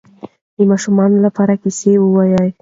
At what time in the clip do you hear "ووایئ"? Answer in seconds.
1.99-2.49